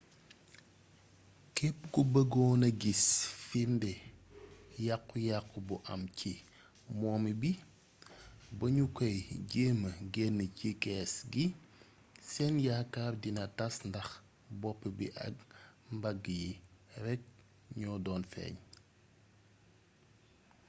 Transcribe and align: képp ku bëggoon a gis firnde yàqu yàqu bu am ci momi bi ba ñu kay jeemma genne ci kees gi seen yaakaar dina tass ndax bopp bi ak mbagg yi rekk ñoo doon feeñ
képp 1.57 1.79
ku 1.93 2.01
bëggoon 2.13 2.61
a 2.67 2.69
gis 2.81 3.03
firnde 3.47 3.91
yàqu 4.85 5.15
yàqu 5.29 5.57
bu 5.67 5.75
am 5.91 6.01
ci 6.17 6.31
momi 6.99 7.31
bi 7.41 7.51
ba 8.57 8.65
ñu 8.75 8.85
kay 8.97 9.17
jeemma 9.51 9.89
genne 10.13 10.45
ci 10.57 10.69
kees 10.83 11.13
gi 11.33 11.45
seen 12.31 12.55
yaakaar 12.67 13.13
dina 13.23 13.43
tass 13.57 13.75
ndax 13.89 14.09
bopp 14.61 14.81
bi 14.97 15.05
ak 15.25 15.33
mbagg 15.95 16.21
yi 16.41 16.51
rekk 17.03 17.23
ñoo 17.79 17.97
doon 18.05 18.23
feeñ 18.31 18.55